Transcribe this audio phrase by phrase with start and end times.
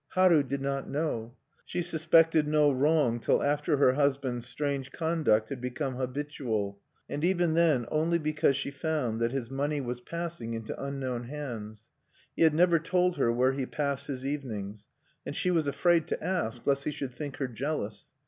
[0.13, 1.35] Haru did not know.
[1.63, 7.53] She suspected no wrong till after her husband's strange conduct had become habitual, and even
[7.53, 11.91] then only because she found that his money was passing into unknown hands.
[12.35, 14.87] He had never told her where he passed his evenings.
[15.23, 18.09] And she was afraid to ask, lest he should think her jealous.